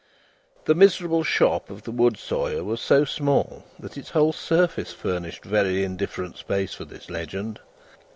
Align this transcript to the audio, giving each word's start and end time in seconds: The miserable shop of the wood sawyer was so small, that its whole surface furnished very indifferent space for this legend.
The 0.65 0.73
miserable 0.73 1.21
shop 1.23 1.69
of 1.69 1.83
the 1.83 1.91
wood 1.91 2.17
sawyer 2.17 2.63
was 2.63 2.81
so 2.81 3.05
small, 3.05 3.65
that 3.77 3.97
its 3.97 4.09
whole 4.09 4.33
surface 4.33 4.91
furnished 4.93 5.45
very 5.45 5.83
indifferent 5.83 6.37
space 6.37 6.73
for 6.73 6.85
this 6.85 7.07
legend. 7.11 7.59